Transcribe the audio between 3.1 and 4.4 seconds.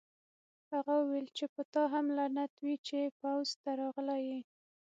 پوځ ته راغلی یې